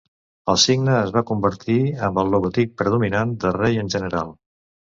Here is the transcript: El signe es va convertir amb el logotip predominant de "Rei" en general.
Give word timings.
El 0.51 0.55
signe 0.61 0.95
es 1.01 1.11
va 1.17 1.23
convertir 1.31 1.77
amb 2.09 2.23
el 2.23 2.33
logotip 2.37 2.73
predominant 2.83 3.37
de 3.45 3.55
"Rei" 3.59 3.81
en 3.87 3.97
general. 3.97 4.35